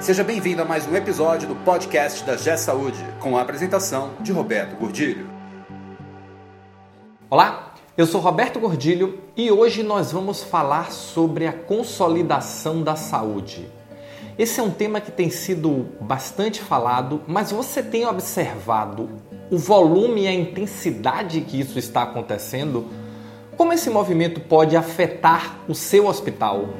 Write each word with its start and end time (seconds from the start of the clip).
Seja 0.00 0.24
bem-vindo 0.24 0.62
a 0.62 0.64
mais 0.64 0.88
um 0.88 0.96
episódio 0.96 1.46
do 1.46 1.54
podcast 1.56 2.24
da 2.24 2.34
G 2.34 2.56
Saúde, 2.56 2.98
com 3.20 3.36
a 3.36 3.42
apresentação 3.42 4.12
de 4.20 4.32
Roberto 4.32 4.74
Gordilho. 4.76 5.28
Olá, 7.28 7.74
eu 7.98 8.06
sou 8.06 8.18
Roberto 8.18 8.58
Gordilho 8.58 9.20
e 9.36 9.50
hoje 9.50 9.82
nós 9.82 10.10
vamos 10.10 10.42
falar 10.42 10.90
sobre 10.90 11.46
a 11.46 11.52
consolidação 11.52 12.82
da 12.82 12.96
saúde. 12.96 13.70
Esse 14.38 14.58
é 14.58 14.62
um 14.62 14.70
tema 14.70 15.02
que 15.02 15.12
tem 15.12 15.28
sido 15.28 15.88
bastante 16.00 16.62
falado, 16.62 17.20
mas 17.26 17.52
você 17.52 17.82
tem 17.82 18.06
observado 18.06 19.06
o 19.50 19.58
volume 19.58 20.22
e 20.22 20.28
a 20.28 20.32
intensidade 20.32 21.42
que 21.42 21.60
isso 21.60 21.78
está 21.78 22.04
acontecendo? 22.04 22.86
Como 23.54 23.74
esse 23.74 23.90
movimento 23.90 24.40
pode 24.40 24.78
afetar 24.78 25.58
o 25.68 25.74
seu 25.74 26.06
hospital? 26.06 26.70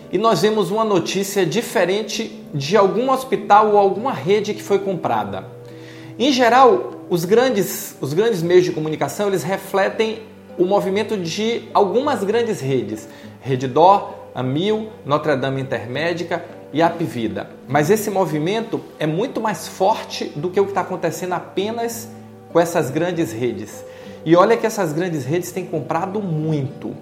e 0.09 0.17
nós 0.17 0.41
vemos 0.41 0.71
uma 0.71 0.85
notícia 0.85 1.45
diferente 1.45 2.41
de 2.53 2.77
algum 2.77 3.11
hospital 3.11 3.71
ou 3.71 3.77
alguma 3.77 4.13
rede 4.13 4.53
que 4.53 4.63
foi 4.63 4.79
comprada. 4.79 5.43
Em 6.17 6.31
geral, 6.31 6.91
os 7.09 7.25
grandes, 7.25 7.97
os 7.99 8.13
grandes 8.13 8.41
meios 8.41 8.63
de 8.63 8.71
comunicação 8.71 9.27
eles 9.27 9.43
refletem 9.43 10.21
o 10.57 10.65
movimento 10.65 11.17
de 11.17 11.69
algumas 11.73 12.23
grandes 12.23 12.61
redes, 12.61 13.07
Redditor, 13.41 14.13
Amil, 14.33 14.89
Notre 15.05 15.35
Dame 15.35 15.61
Intermédica 15.61 16.43
e 16.71 16.81
Apvida. 16.81 17.49
Mas 17.67 17.89
esse 17.89 18.09
movimento 18.09 18.81
é 18.99 19.05
muito 19.05 19.39
mais 19.39 19.67
forte 19.67 20.25
do 20.35 20.49
que 20.49 20.59
o 20.59 20.65
que 20.65 20.71
está 20.71 20.81
acontecendo 20.81 21.33
apenas 21.33 22.09
com 22.51 22.59
essas 22.59 22.89
grandes 22.89 23.31
redes. 23.31 23.83
E 24.25 24.35
olha 24.35 24.55
que 24.55 24.65
essas 24.65 24.93
grandes 24.93 25.25
redes 25.25 25.51
têm 25.51 25.65
comprado 25.65 26.21
muito. 26.21 26.95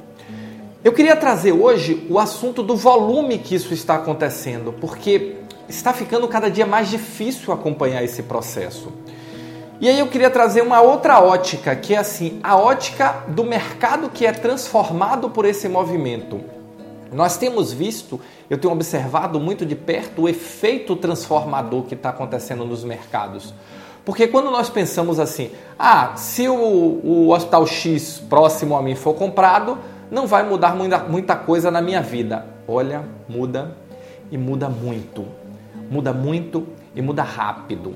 Eu 0.83 0.91
queria 0.91 1.15
trazer 1.15 1.51
hoje 1.51 2.07
o 2.09 2.17
assunto 2.17 2.63
do 2.63 2.75
volume 2.75 3.37
que 3.37 3.53
isso 3.53 3.73
está 3.73 3.95
acontecendo, 3.95 4.73
porque 4.73 5.35
está 5.69 5.93
ficando 5.93 6.27
cada 6.27 6.49
dia 6.49 6.65
mais 6.65 6.89
difícil 6.89 7.53
acompanhar 7.53 8.03
esse 8.03 8.23
processo. 8.23 8.91
E 9.81 9.89
aí 9.89 9.97
eu 9.97 10.05
queria 10.05 10.29
trazer 10.29 10.61
uma 10.61 10.79
outra 10.79 11.19
ótica, 11.19 11.75
que 11.75 11.95
é 11.95 11.97
assim, 11.97 12.39
a 12.43 12.55
ótica 12.55 13.23
do 13.29 13.43
mercado 13.43 14.11
que 14.11 14.27
é 14.27 14.31
transformado 14.31 15.27
por 15.27 15.43
esse 15.43 15.67
movimento. 15.67 16.39
Nós 17.11 17.35
temos 17.35 17.73
visto, 17.73 18.21
eu 18.47 18.59
tenho 18.59 18.71
observado 18.71 19.39
muito 19.39 19.65
de 19.65 19.75
perto 19.75 20.21
o 20.21 20.29
efeito 20.29 20.95
transformador 20.95 21.85
que 21.85 21.95
está 21.95 22.09
acontecendo 22.09 22.63
nos 22.63 22.83
mercados. 22.83 23.55
Porque 24.05 24.27
quando 24.27 24.51
nós 24.51 24.69
pensamos 24.69 25.19
assim, 25.19 25.49
ah, 25.79 26.11
se 26.15 26.47
o, 26.47 26.53
o 26.53 27.31
hospital 27.31 27.65
X 27.65 28.21
próximo 28.29 28.77
a 28.77 28.83
mim 28.83 28.93
for 28.93 29.15
comprado, 29.15 29.79
não 30.11 30.27
vai 30.27 30.47
mudar 30.47 30.75
muita, 30.75 30.99
muita 30.99 31.35
coisa 31.35 31.71
na 31.71 31.81
minha 31.81 32.03
vida. 32.03 32.45
Olha, 32.67 33.03
muda 33.27 33.75
e 34.31 34.37
muda 34.37 34.69
muito. 34.69 35.25
Muda 35.89 36.13
muito 36.13 36.67
e 36.95 37.01
muda 37.01 37.23
rápido. 37.23 37.95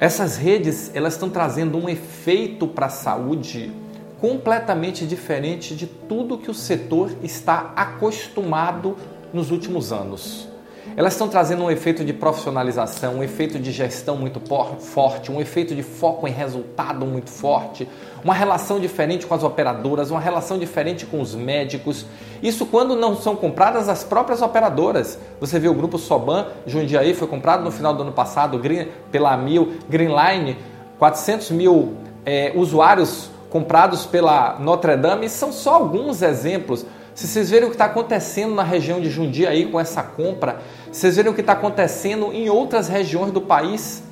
Essas 0.00 0.38
redes 0.38 0.90
elas 0.94 1.12
estão 1.12 1.28
trazendo 1.28 1.76
um 1.76 1.86
efeito 1.86 2.66
para 2.66 2.86
a 2.86 2.88
saúde 2.88 3.70
completamente 4.18 5.06
diferente 5.06 5.76
de 5.76 5.86
tudo 5.86 6.38
que 6.38 6.50
o 6.50 6.54
setor 6.54 7.14
está 7.22 7.74
acostumado 7.76 8.96
nos 9.30 9.50
últimos 9.50 9.92
anos. 9.92 10.49
Elas 10.96 11.12
estão 11.12 11.28
trazendo 11.28 11.62
um 11.62 11.70
efeito 11.70 12.04
de 12.04 12.12
profissionalização, 12.12 13.16
um 13.16 13.22
efeito 13.22 13.58
de 13.58 13.70
gestão 13.70 14.16
muito 14.16 14.40
forte, 14.78 15.30
um 15.30 15.40
efeito 15.40 15.74
de 15.74 15.82
foco 15.82 16.26
em 16.26 16.32
resultado 16.32 17.06
muito 17.06 17.30
forte, 17.30 17.88
uma 18.24 18.34
relação 18.34 18.80
diferente 18.80 19.26
com 19.26 19.34
as 19.34 19.42
operadoras, 19.42 20.10
uma 20.10 20.20
relação 20.20 20.58
diferente 20.58 21.06
com 21.06 21.20
os 21.20 21.34
médicos. 21.34 22.06
Isso 22.42 22.66
quando 22.66 22.96
não 22.96 23.16
são 23.16 23.36
compradas 23.36 23.88
as 23.88 24.02
próprias 24.04 24.42
operadoras. 24.42 25.18
Você 25.40 25.58
vê 25.58 25.68
o 25.68 25.74
grupo 25.74 25.98
Soban, 25.98 26.46
Jundiaí, 26.66 27.14
foi 27.14 27.28
comprado 27.28 27.62
no 27.62 27.70
final 27.70 27.94
do 27.94 28.02
ano 28.02 28.12
passado 28.12 28.58
Green, 28.58 28.88
pela 29.10 29.36
Mil, 29.36 29.74
Greenline, 29.88 30.56
400 30.98 31.50
mil 31.52 31.94
é, 32.26 32.52
usuários 32.54 33.30
comprados 33.48 34.06
pela 34.06 34.58
Notre 34.58 34.96
Dame. 34.96 35.28
São 35.28 35.52
só 35.52 35.74
alguns 35.74 36.22
exemplos. 36.22 36.84
Se 37.14 37.26
vocês 37.26 37.50
verem 37.50 37.66
o 37.66 37.70
que 37.70 37.74
está 37.74 37.86
acontecendo 37.86 38.54
na 38.54 38.62
região 38.62 39.00
de 39.00 39.10
Jundiaí 39.10 39.66
com 39.66 39.78
essa 39.78 40.02
compra, 40.02 40.60
vocês 40.92 41.16
verem 41.16 41.30
o 41.30 41.34
que 41.34 41.40
está 41.40 41.52
acontecendo 41.52 42.32
em 42.32 42.50
outras 42.50 42.88
regiões 42.88 43.30
do 43.30 43.40
país 43.40 44.02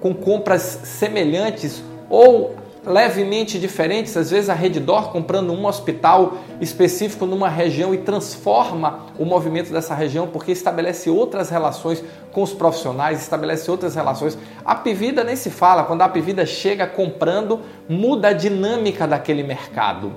com 0.00 0.12
compras 0.12 0.80
semelhantes 0.82 1.82
ou 2.10 2.56
levemente 2.84 3.58
diferentes, 3.58 4.16
às 4.16 4.30
vezes 4.30 4.50
a 4.50 4.54
Reddor 4.54 5.10
comprando 5.10 5.52
um 5.52 5.64
hospital 5.64 6.34
específico 6.60 7.24
numa 7.24 7.48
região 7.48 7.94
e 7.94 7.98
transforma 7.98 9.06
o 9.18 9.24
movimento 9.24 9.72
dessa 9.72 9.94
região 9.94 10.26
porque 10.26 10.52
estabelece 10.52 11.08
outras 11.08 11.48
relações 11.48 12.04
com 12.32 12.42
os 12.42 12.52
profissionais, 12.52 13.22
estabelece 13.22 13.70
outras 13.70 13.94
relações. 13.94 14.36
A 14.64 14.74
Pivida 14.74 15.24
nem 15.24 15.36
se 15.36 15.50
fala, 15.50 15.84
quando 15.84 16.02
a 16.02 16.08
Pivida 16.08 16.44
chega 16.44 16.86
comprando, 16.86 17.60
muda 17.88 18.28
a 18.28 18.32
dinâmica 18.32 19.06
daquele 19.06 19.42
mercado. 19.42 20.12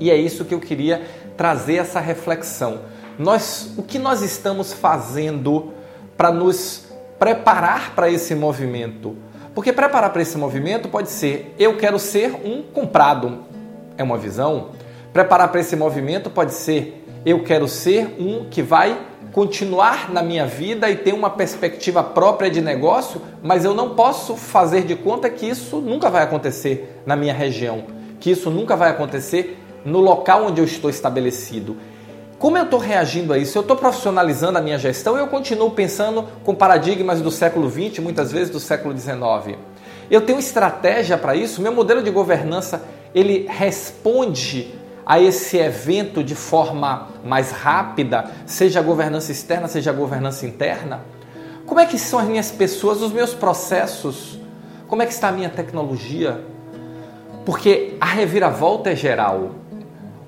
E 0.00 0.10
é 0.10 0.16
isso 0.16 0.44
que 0.44 0.54
eu 0.54 0.60
queria 0.60 1.02
trazer 1.36 1.76
essa 1.76 2.00
reflexão. 2.00 2.80
Nós, 3.22 3.72
o 3.76 3.84
que 3.84 4.00
nós 4.00 4.20
estamos 4.20 4.72
fazendo 4.72 5.72
para 6.16 6.32
nos 6.32 6.86
preparar 7.20 7.94
para 7.94 8.10
esse 8.10 8.34
movimento? 8.34 9.16
Porque 9.54 9.72
preparar 9.72 10.12
para 10.12 10.22
esse 10.22 10.36
movimento 10.36 10.88
pode 10.88 11.08
ser 11.08 11.54
eu 11.56 11.76
quero 11.76 12.00
ser 12.00 12.34
um 12.44 12.62
comprado, 12.62 13.44
é 13.96 14.02
uma 14.02 14.18
visão. 14.18 14.70
Preparar 15.12 15.52
para 15.52 15.60
esse 15.60 15.76
movimento 15.76 16.30
pode 16.30 16.52
ser 16.52 17.06
eu 17.24 17.44
quero 17.44 17.68
ser 17.68 18.16
um 18.18 18.46
que 18.50 18.60
vai 18.60 19.00
continuar 19.32 20.12
na 20.12 20.20
minha 20.20 20.44
vida 20.44 20.90
e 20.90 20.96
ter 20.96 21.14
uma 21.14 21.30
perspectiva 21.30 22.02
própria 22.02 22.50
de 22.50 22.60
negócio, 22.60 23.22
mas 23.40 23.64
eu 23.64 23.72
não 23.72 23.94
posso 23.94 24.36
fazer 24.36 24.82
de 24.82 24.96
conta 24.96 25.30
que 25.30 25.46
isso 25.46 25.76
nunca 25.76 26.10
vai 26.10 26.24
acontecer 26.24 27.00
na 27.06 27.14
minha 27.14 27.32
região, 27.32 27.84
que 28.18 28.32
isso 28.32 28.50
nunca 28.50 28.74
vai 28.74 28.90
acontecer 28.90 29.62
no 29.84 30.00
local 30.00 30.46
onde 30.46 30.60
eu 30.60 30.64
estou 30.64 30.90
estabelecido. 30.90 31.76
Como 32.42 32.58
eu 32.58 32.64
estou 32.64 32.80
reagindo 32.80 33.32
a 33.32 33.38
isso? 33.38 33.56
Eu 33.56 33.62
estou 33.62 33.76
profissionalizando 33.76 34.58
a 34.58 34.60
minha 34.60 34.76
gestão 34.76 35.16
eu 35.16 35.28
continuo 35.28 35.70
pensando 35.70 36.24
com 36.42 36.52
paradigmas 36.52 37.20
do 37.20 37.30
século 37.30 37.70
XX, 37.70 38.00
muitas 38.00 38.32
vezes 38.32 38.50
do 38.50 38.58
século 38.58 38.98
XIX. 38.98 39.56
Eu 40.10 40.22
tenho 40.22 40.40
estratégia 40.40 41.16
para 41.16 41.36
isso. 41.36 41.62
Meu 41.62 41.72
modelo 41.72 42.02
de 42.02 42.10
governança 42.10 42.82
ele 43.14 43.46
responde 43.48 44.74
a 45.06 45.20
esse 45.20 45.56
evento 45.56 46.24
de 46.24 46.34
forma 46.34 47.10
mais 47.24 47.52
rápida, 47.52 48.28
seja 48.44 48.80
a 48.80 48.82
governança 48.82 49.30
externa, 49.30 49.68
seja 49.68 49.90
a 49.90 49.94
governança 49.94 50.44
interna. 50.44 51.02
Como 51.64 51.78
é 51.78 51.86
que 51.86 51.96
são 51.96 52.18
as 52.18 52.26
minhas 52.26 52.50
pessoas, 52.50 53.02
os 53.02 53.12
meus 53.12 53.32
processos? 53.32 54.36
Como 54.88 55.00
é 55.00 55.06
que 55.06 55.12
está 55.12 55.28
a 55.28 55.32
minha 55.32 55.48
tecnologia? 55.48 56.40
Porque 57.46 57.94
a 58.00 58.06
reviravolta 58.06 58.90
é 58.90 58.96
geral. 58.96 59.61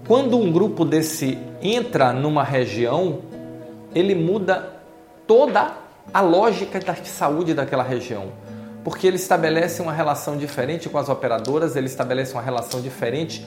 Quando 0.06 0.36
um 0.36 0.52
grupo 0.52 0.84
desse 0.84 1.38
entra 1.62 2.12
numa 2.12 2.44
região, 2.44 3.20
ele 3.94 4.14
muda 4.14 4.74
toda 5.26 5.72
a 6.12 6.20
lógica 6.20 6.78
da 6.78 6.94
saúde 6.94 7.54
daquela 7.54 7.82
região. 7.82 8.26
Porque 8.84 9.06
ele 9.06 9.16
estabelece 9.16 9.80
uma 9.80 9.94
relação 9.94 10.36
diferente 10.36 10.90
com 10.90 10.98
as 10.98 11.08
operadoras, 11.08 11.74
ele 11.74 11.86
estabelece 11.86 12.34
uma 12.34 12.42
relação 12.42 12.82
diferente 12.82 13.46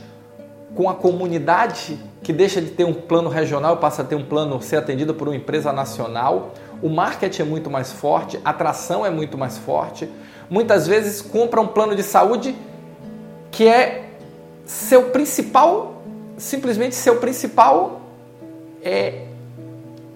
com 0.73 0.90
a 0.90 0.95
comunidade, 0.95 2.00
que 2.23 2.34
deixa 2.34 2.59
de 2.59 2.72
ter 2.72 2.85
um 2.85 2.94
plano 2.94 3.29
regional 3.29 3.78
passa 3.78 4.01
a 4.01 4.06
ter 4.06 4.16
um 4.16 4.25
plano 4.25 4.59
ser 4.59 4.78
atendido 4.78 5.13
por 5.13 5.28
uma 5.28 5.35
empresa 5.35 5.72
nacional. 5.72 6.53
O 6.81 6.89
marketing 6.89 7.44
é 7.44 7.45
muito 7.45 7.69
mais 7.69 7.92
forte, 7.92 8.39
a 8.44 8.50
atração 8.50 9.06
é 9.06 9.12
muito 9.12 9.38
mais 9.38 9.60
forte. 9.60 10.10
Muitas 10.50 10.88
vezes 10.88 11.21
compra 11.21 11.62
um 11.62 11.68
plano 11.68 11.95
de 11.95 12.01
saúde 12.01 12.56
que 13.51 13.68
é 13.68 14.10
seu 14.65 15.12
principal 15.12 15.98
simplesmente 16.38 16.95
seu 16.95 17.18
principal 17.18 18.01
é, 18.84 19.24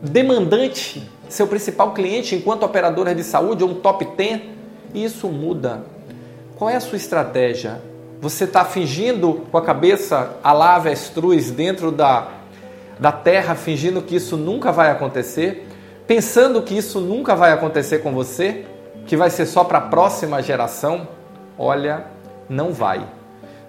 demandante, 0.02 1.10
seu 1.28 1.48
principal 1.48 1.94
cliente 1.94 2.36
enquanto 2.36 2.64
operadora 2.64 3.14
de 3.14 3.24
saúde 3.24 3.64
ou 3.64 3.72
um 3.72 3.76
top 3.76 4.06
10, 4.06 4.42
e 4.94 5.04
isso 5.04 5.28
muda. 5.28 5.84
Qual 6.56 6.70
é 6.70 6.76
a 6.76 6.80
sua 6.80 6.98
estratégia? 6.98 7.82
Você 8.20 8.44
está 8.44 8.64
fingindo 8.64 9.42
com 9.52 9.58
a 9.58 9.62
cabeça 9.62 10.38
a 10.44 10.54
lá 10.54 10.76
avestruz 10.76 11.50
dentro 11.50 11.92
da, 11.92 12.28
da 13.00 13.12
terra, 13.12 13.56
fingindo 13.56 14.02
que 14.02 14.16
isso 14.16 14.38
nunca 14.38 14.72
vai 14.72 14.92
acontecer, 14.92 15.68
pensando 16.06 16.62
que 16.62 16.78
isso 16.78 17.00
nunca 17.00 17.36
vai 17.36 17.52
acontecer 17.52 18.00
com 18.00 18.14
você, 18.14 18.66
que 19.08 19.18
vai 19.18 19.32
ser 19.32 19.48
só 19.48 19.64
para 19.64 19.80
a 19.80 19.82
próxima 19.82 20.42
geração? 20.44 21.08
Olha, 21.58 22.06
não 22.48 22.72
vai. 22.72 23.08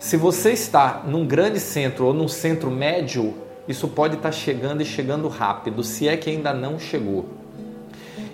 Se 0.03 0.17
você 0.17 0.51
está 0.51 1.05
num 1.07 1.25
grande 1.25 1.61
centro 1.61 2.07
ou 2.07 2.13
num 2.13 2.27
centro 2.27 2.69
médio, 2.73 3.35
isso 3.69 3.87
pode 3.87 4.17
estar 4.17 4.33
chegando 4.33 4.83
e 4.83 4.85
chegando 4.85 5.29
rápido, 5.29 5.85
se 5.85 6.09
é 6.09 6.17
que 6.17 6.29
ainda 6.29 6.53
não 6.53 6.77
chegou. 6.77 7.27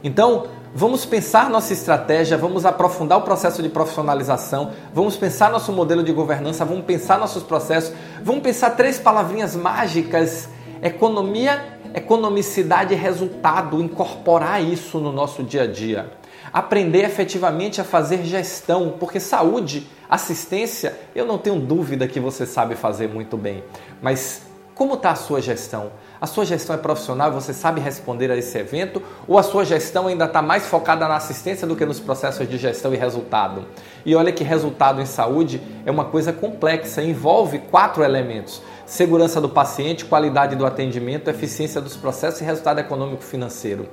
Então, 0.03 0.47
vamos 0.75 1.05
pensar 1.05 1.51
nossa 1.51 1.75
estratégia, 1.75 2.39
vamos 2.39 2.65
aprofundar 2.65 3.19
o 3.19 3.21
processo 3.21 3.63
de 3.63 3.69
profissionalização, 3.69 4.73
vamos 4.95 5.19
pensar 5.19 5.51
nosso 5.51 5.71
modelo 5.71 6.03
de 6.03 6.11
governança, 6.11 6.65
vamos 6.65 6.87
pensar 6.87 7.19
nossos 7.19 7.43
processos, 7.43 7.93
vamos 8.23 8.43
pensar 8.43 8.71
três 8.71 8.99
palavrinhas 8.99 9.55
mágicas: 9.55 10.49
economia, 10.81 11.63
economicidade 11.93 12.95
e 12.95 12.97
resultado, 12.97 13.79
incorporar 13.83 14.65
isso 14.65 14.99
no 14.99 15.13
nosso 15.13 15.43
dia 15.43 15.65
a 15.65 15.67
dia. 15.67 16.11
Aprender 16.51 17.05
efetivamente 17.05 17.79
a 17.79 17.85
fazer 17.85 18.25
gestão, 18.25 18.95
porque 18.99 19.21
saúde, 19.21 19.87
assistência, 20.09 20.97
eu 21.15 21.27
não 21.27 21.39
tenho 21.39 21.61
dúvida 21.61 22.09
que 22.09 22.19
você 22.19 22.47
sabe 22.47 22.75
fazer 22.75 23.09
muito 23.09 23.37
bem, 23.37 23.63
mas 24.01 24.43
como 24.79 24.95
está 24.95 25.11
a 25.11 25.17
sua 25.17 25.43
gestão? 25.43 25.91
A 26.21 26.27
sua 26.29 26.45
gestão 26.45 26.73
é 26.73 26.79
profissional, 26.79 27.33
você 27.33 27.53
sabe 27.53 27.81
responder 27.81 28.31
a 28.31 28.37
esse 28.37 28.57
evento? 28.57 29.03
Ou 29.27 29.37
a 29.37 29.43
sua 29.43 29.65
gestão 29.65 30.07
ainda 30.07 30.27
está 30.27 30.41
mais 30.41 30.67
focada 30.67 31.09
na 31.09 31.17
assistência 31.17 31.67
do 31.67 31.75
que 31.75 31.85
nos 31.85 31.99
processos 31.99 32.49
de 32.49 32.57
gestão 32.57 32.95
e 32.95 32.97
resultado? 32.97 33.67
E 34.07 34.15
olha 34.15 34.31
que 34.31 34.45
resultado 34.45 35.01
em 35.01 35.05
saúde 35.05 35.61
é 35.85 35.91
uma 35.91 36.05
coisa 36.05 36.33
complexa, 36.33 37.03
envolve 37.03 37.59
quatro 37.59 38.05
elementos: 38.05 38.63
segurança 38.87 39.41
do 39.41 39.49
paciente, 39.49 40.05
qualidade 40.05 40.55
do 40.55 40.65
atendimento, 40.65 41.29
eficiência 41.29 41.81
dos 41.81 41.97
processos 41.97 42.41
e 42.41 42.45
resultado 42.45 42.79
econômico 42.79 43.25
financeiro. 43.25 43.89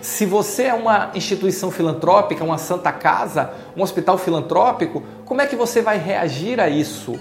Se 0.00 0.24
você 0.24 0.64
é 0.64 0.74
uma 0.74 1.10
instituição 1.14 1.70
filantrópica, 1.70 2.42
uma 2.42 2.56
santa 2.56 2.90
casa, 2.90 3.52
um 3.76 3.82
hospital 3.82 4.16
filantrópico, 4.16 5.02
como 5.26 5.42
é 5.42 5.46
que 5.46 5.54
você 5.54 5.82
vai 5.82 5.98
reagir 5.98 6.58
a 6.58 6.68
isso? 6.68 7.18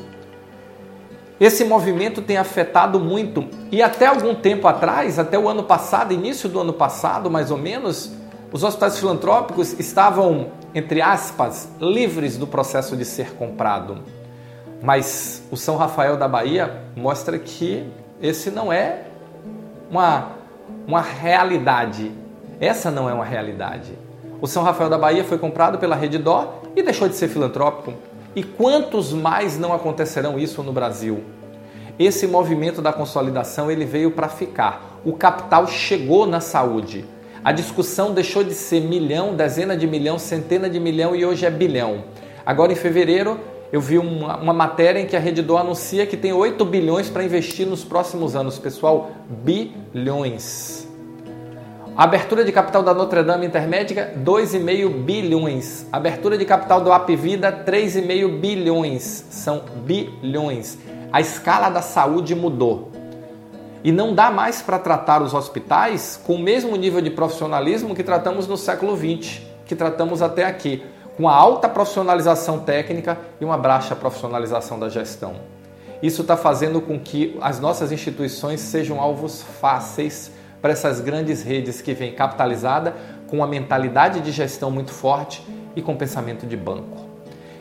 Esse 1.39 1.63
movimento 1.63 2.21
tem 2.21 2.37
afetado 2.37 2.99
muito 2.99 3.47
e 3.71 3.81
até 3.81 4.05
algum 4.07 4.33
tempo 4.33 4.67
atrás, 4.67 5.19
até 5.19 5.37
o 5.37 5.47
ano 5.47 5.63
passado, 5.63 6.13
início 6.13 6.49
do 6.49 6.59
ano 6.59 6.73
passado, 6.73 7.29
mais 7.29 7.51
ou 7.51 7.57
menos, 7.57 8.11
os 8.51 8.63
hospitais 8.63 8.97
filantrópicos 8.97 9.79
estavam, 9.79 10.51
entre 10.73 11.01
aspas, 11.01 11.69
livres 11.79 12.37
do 12.37 12.47
processo 12.47 12.97
de 12.97 13.05
ser 13.05 13.35
comprado. 13.35 13.99
Mas 14.81 15.43
o 15.51 15.57
São 15.57 15.75
Rafael 15.75 16.17
da 16.17 16.27
Bahia 16.27 16.81
mostra 16.95 17.37
que 17.37 17.85
esse 18.21 18.49
não 18.49 18.71
é 18.71 19.03
uma, 19.91 20.31
uma 20.87 21.01
realidade. 21.01 22.11
Essa 22.59 22.91
não 22.91 23.09
é 23.09 23.13
uma 23.13 23.23
realidade. 23.23 23.93
O 24.41 24.47
São 24.47 24.63
Rafael 24.63 24.89
da 24.89 24.97
Bahia 24.97 25.23
foi 25.23 25.37
comprado 25.37 25.77
pela 25.77 25.95
Rede 25.95 26.17
Dó 26.17 26.61
e 26.75 26.83
deixou 26.83 27.07
de 27.07 27.15
ser 27.15 27.29
filantrópico. 27.29 27.93
E 28.35 28.43
quantos 28.43 29.13
mais 29.13 29.57
não 29.57 29.73
acontecerão 29.73 30.37
isso 30.37 30.61
no 30.61 30.73
Brasil? 30.73 31.23
Esse 31.97 32.27
movimento 32.27 32.81
da 32.81 32.91
consolidação 32.91 33.71
ele 33.71 33.85
veio 33.85 34.11
para 34.11 34.27
ficar. 34.27 34.99
O 35.05 35.13
capital 35.13 35.67
chegou 35.67 36.25
na 36.25 36.41
saúde. 36.41 37.05
A 37.43 37.53
discussão 37.53 38.13
deixou 38.13 38.43
de 38.43 38.53
ser 38.53 38.81
milhão, 38.81 39.35
dezena 39.35 39.75
de 39.75 39.87
milhão, 39.87 40.19
centena 40.19 40.69
de 40.69 40.79
milhão 40.79 41.15
e 41.15 41.25
hoje 41.25 41.45
é 41.45 41.49
bilhão. 41.49 42.03
Agora 42.45 42.73
em 42.73 42.75
fevereiro 42.75 43.39
eu 43.71 43.79
vi 43.79 43.97
uma, 43.97 44.35
uma 44.37 44.53
matéria 44.53 44.99
em 44.99 45.05
que 45.05 45.15
a 45.15 45.19
Redditor 45.19 45.59
anuncia 45.61 46.05
que 46.05 46.17
tem 46.17 46.33
8 46.33 46.63
bilhões 46.65 47.09
para 47.09 47.23
investir 47.23 47.65
nos 47.65 47.85
próximos 47.85 48.35
anos. 48.35 48.59
Pessoal, 48.59 49.11
bilhões. 49.29 50.88
Abertura 51.99 52.45
de 52.45 52.53
capital 52.53 52.81
da 52.81 52.93
Notre 52.93 53.21
Dame 53.23 53.45
Intermédica, 53.45 54.13
2,5 54.23 55.03
bilhões. 55.03 55.85
Abertura 55.91 56.37
de 56.37 56.45
capital 56.45 56.79
do 56.79 56.93
Apvida, 56.93 57.51
3,5 57.51 58.39
bilhões. 58.39 59.25
São 59.29 59.63
bilhões. 59.83 60.77
A 61.11 61.19
escala 61.19 61.69
da 61.69 61.81
saúde 61.81 62.33
mudou. 62.33 62.89
E 63.83 63.91
não 63.91 64.15
dá 64.15 64.31
mais 64.31 64.61
para 64.61 64.79
tratar 64.79 65.21
os 65.21 65.33
hospitais 65.33 66.17
com 66.25 66.35
o 66.35 66.39
mesmo 66.39 66.73
nível 66.77 67.01
de 67.01 67.09
profissionalismo 67.09 67.93
que 67.93 68.01
tratamos 68.01 68.47
no 68.47 68.55
século 68.55 68.95
XX, 68.95 69.41
que 69.65 69.75
tratamos 69.75 70.21
até 70.21 70.45
aqui, 70.45 70.81
com 71.17 71.27
a 71.27 71.35
alta 71.35 71.67
profissionalização 71.67 72.59
técnica 72.59 73.17
e 73.41 73.43
uma 73.43 73.57
baixa 73.57 73.93
profissionalização 73.93 74.79
da 74.79 74.87
gestão. 74.87 75.35
Isso 76.01 76.21
está 76.21 76.37
fazendo 76.37 76.79
com 76.79 76.97
que 76.97 77.37
as 77.41 77.59
nossas 77.59 77.91
instituições 77.91 78.61
sejam 78.61 79.01
alvos 79.01 79.41
fáceis 79.59 80.38
para 80.61 80.71
essas 80.71 80.99
grandes 80.99 81.43
redes 81.43 81.81
que 81.81 81.93
vêm 81.93 82.13
capitalizada 82.13 82.95
com 83.27 83.37
uma 83.37 83.47
mentalidade 83.47 84.21
de 84.21 84.31
gestão 84.31 84.71
muito 84.71 84.91
forte 84.91 85.43
e 85.75 85.81
com 85.81 85.95
pensamento 85.95 86.45
de 86.45 86.57
banco. 86.57 87.07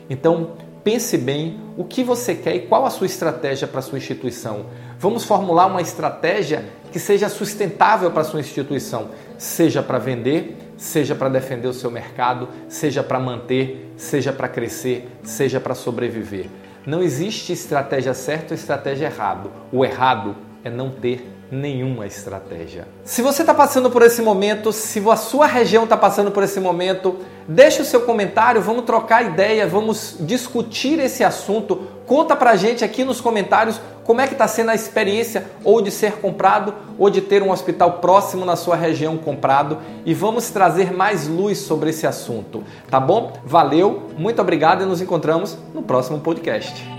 Então, 0.08 0.52
pense 0.82 1.18
bem 1.18 1.60
o 1.76 1.84
que 1.84 2.02
você 2.02 2.34
quer 2.34 2.56
e 2.56 2.60
qual 2.60 2.86
a 2.86 2.90
sua 2.90 3.06
estratégia 3.06 3.68
para 3.68 3.80
a 3.80 3.82
sua 3.82 3.98
instituição. 3.98 4.66
Vamos 4.98 5.24
formular 5.24 5.66
uma 5.66 5.82
estratégia 5.82 6.64
que 6.90 6.98
seja 6.98 7.28
sustentável 7.28 8.10
para 8.10 8.22
a 8.22 8.24
sua 8.24 8.40
instituição, 8.40 9.10
seja 9.36 9.82
para 9.82 9.98
vender, 9.98 10.56
seja 10.76 11.14
para 11.14 11.28
defender 11.28 11.68
o 11.68 11.74
seu 11.74 11.90
mercado, 11.90 12.48
seja 12.68 13.02
para 13.02 13.20
manter, 13.20 13.92
seja 13.96 14.32
para 14.32 14.48
crescer, 14.48 15.06
seja 15.22 15.60
para 15.60 15.74
sobreviver. 15.74 16.46
Não 16.86 17.02
existe 17.02 17.52
estratégia 17.52 18.14
certa 18.14 18.54
ou 18.54 18.58
estratégia 18.58 19.06
errada. 19.06 19.50
O 19.70 19.84
errado 19.84 20.34
é 20.64 20.70
não 20.70 20.90
ter 20.90 21.37
nenhuma 21.50 22.06
estratégia. 22.06 22.86
Se 23.04 23.22
você 23.22 23.42
está 23.42 23.54
passando 23.54 23.90
por 23.90 24.02
esse 24.02 24.20
momento, 24.22 24.72
se 24.72 25.02
a 25.08 25.16
sua 25.16 25.46
região 25.46 25.84
está 25.84 25.96
passando 25.96 26.30
por 26.30 26.42
esse 26.42 26.60
momento, 26.60 27.16
deixe 27.46 27.80
o 27.80 27.84
seu 27.84 28.02
comentário, 28.02 28.60
vamos 28.60 28.84
trocar 28.84 29.24
ideia, 29.24 29.66
vamos 29.66 30.16
discutir 30.20 30.98
esse 30.98 31.24
assunto. 31.24 31.82
Conta 32.06 32.36
pra 32.36 32.56
gente 32.56 32.84
aqui 32.84 33.04
nos 33.04 33.20
comentários 33.20 33.80
como 34.04 34.22
é 34.22 34.26
que 34.26 34.32
está 34.32 34.48
sendo 34.48 34.70
a 34.70 34.74
experiência 34.74 35.44
ou 35.62 35.82
de 35.82 35.90
ser 35.90 36.12
comprado 36.12 36.74
ou 36.98 37.10
de 37.10 37.20
ter 37.20 37.42
um 37.42 37.50
hospital 37.50 37.98
próximo 37.98 38.44
na 38.44 38.56
sua 38.56 38.74
região 38.74 39.18
comprado 39.18 39.78
e 40.06 40.14
vamos 40.14 40.48
trazer 40.48 40.94
mais 40.94 41.28
luz 41.28 41.58
sobre 41.58 41.90
esse 41.90 42.06
assunto, 42.06 42.64
tá 42.90 42.98
bom? 42.98 43.34
Valeu, 43.44 44.08
muito 44.16 44.40
obrigado 44.40 44.82
e 44.82 44.86
nos 44.86 45.02
encontramos 45.02 45.58
no 45.74 45.82
próximo 45.82 46.20
podcast. 46.20 46.97